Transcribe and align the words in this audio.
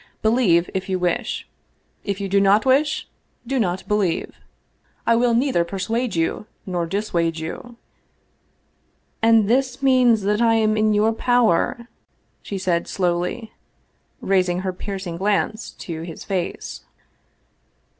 Believe, 0.23 0.67
if 0.73 0.89
you 0.89 0.97
wish. 0.97 1.47
If 2.03 2.19
you 2.19 2.27
do 2.27 2.41
not 2.41 2.65
wish, 2.65 3.07
do 3.45 3.59
not 3.59 3.87
believe. 3.87 4.33
I 5.05 5.15
will 5.15 5.35
neither 5.35 5.63
persuade 5.63 6.15
you 6.15 6.47
nor 6.65 6.87
dissuade 6.87 7.37
you." 7.37 7.75
"And 9.21 9.47
this 9.47 9.83
means 9.83 10.23
that 10.23 10.41
I 10.41 10.55
am 10.55 10.75
in 10.75 10.95
your 10.95 11.13
power? 11.13 11.87
she 12.41 12.57
said 12.57 12.87
slowly, 12.87 13.53
raising 14.21 14.61
her 14.61 14.73
piercing 14.73 15.17
glance 15.17 15.69
to 15.69 16.01
his 16.01 16.23
face. 16.23 16.83